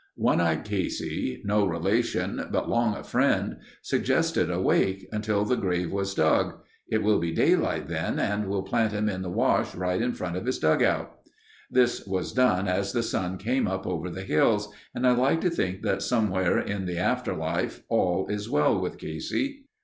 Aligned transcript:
One 0.15 0.41
eyed 0.41 0.65
Casey—no 0.65 1.63
relation, 1.67 2.47
but 2.51 2.67
long 2.67 2.97
a 2.97 3.03
friend, 3.03 3.57
suggested 3.83 4.49
a 4.49 4.59
wake 4.59 5.07
until 5.11 5.45
the 5.45 5.55
grave 5.55 5.91
was 5.91 6.15
dug. 6.15 6.55
"It 6.89 7.03
will 7.03 7.19
be 7.19 7.31
daylight 7.31 7.87
then 7.87 8.17
and 8.17 8.47
we'll 8.47 8.63
plant 8.63 8.93
him 8.93 9.07
in 9.07 9.21
the 9.21 9.29
wash 9.29 9.75
right 9.75 10.01
in 10.01 10.13
front 10.13 10.37
of 10.37 10.47
his 10.47 10.57
dugout." 10.57 11.19
This 11.69 12.03
was 12.07 12.33
done 12.33 12.67
as 12.67 12.93
the 12.93 13.03
sun 13.03 13.37
came 13.37 13.67
over 13.67 14.09
the 14.09 14.23
hills 14.23 14.69
and 14.95 15.05
I 15.05 15.11
like 15.11 15.39
to 15.41 15.51
think 15.51 15.83
that 15.83 16.01
somewhere 16.01 16.57
in 16.57 16.87
the 16.87 16.97
after 16.97 17.35
life, 17.35 17.83
all 17.87 18.25
is 18.27 18.49
well 18.49 18.81
with 18.81 18.97
Casey. 18.97 19.67